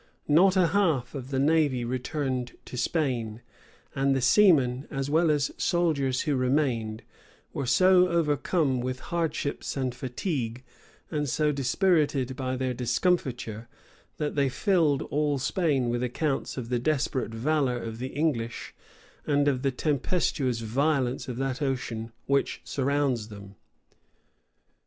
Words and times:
Not 0.27 0.57
a 0.57 0.65
half 0.69 1.13
of 1.13 1.29
the 1.29 1.37
navy 1.37 1.85
returned 1.85 2.53
to 2.65 2.75
Spain; 2.75 3.43
and 3.93 4.15
the 4.15 4.19
seamen 4.19 4.87
as 4.89 5.11
well 5.11 5.29
as 5.29 5.51
soldiers 5.59 6.21
who 6.21 6.35
remained, 6.35 7.03
were 7.53 7.67
so 7.67 8.07
overcome 8.09 8.79
with 8.81 8.99
hardships 9.13 9.77
and 9.77 9.93
fatigue, 9.93 10.63
and 11.11 11.29
so 11.29 11.51
dispirited 11.51 12.35
by 12.35 12.55
their 12.55 12.73
discomfiture, 12.73 13.67
that 14.17 14.33
they 14.33 14.49
filled 14.49 15.03
all 15.11 15.37
Spain 15.37 15.87
with 15.89 16.01
accounts 16.01 16.57
of 16.57 16.69
the 16.69 16.79
desperate 16.79 17.31
valor 17.35 17.77
of 17.77 17.99
the 17.99 18.07
English 18.07 18.73
and 19.27 19.47
of 19.47 19.61
the 19.61 19.69
tempestuous 19.69 20.61
violence 20.61 21.27
of 21.27 21.37
that 21.37 21.61
ocean 21.61 22.11
which 22.25 22.59
surrounds 22.63 23.27
them. 23.27 23.53